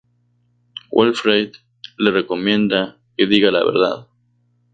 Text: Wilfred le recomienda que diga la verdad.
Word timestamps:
Wilfred 0.91 1.51
le 1.99 2.09
recomienda 2.09 2.81
que 3.15 3.27
diga 3.27 3.51
la 3.51 3.63
verdad. 3.63 4.07